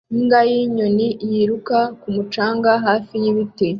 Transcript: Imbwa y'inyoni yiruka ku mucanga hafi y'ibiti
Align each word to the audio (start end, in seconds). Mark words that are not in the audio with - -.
Imbwa 0.13 0.39
y'inyoni 0.49 1.07
yiruka 1.31 1.77
ku 2.01 2.07
mucanga 2.15 2.71
hafi 2.85 3.13
y'ibiti 3.23 3.67